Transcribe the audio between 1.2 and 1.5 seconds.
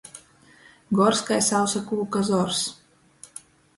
kai